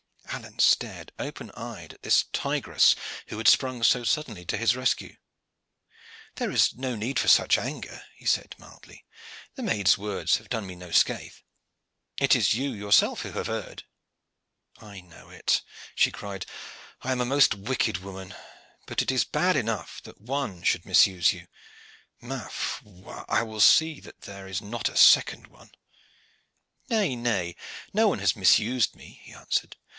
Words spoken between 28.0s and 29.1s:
one has misused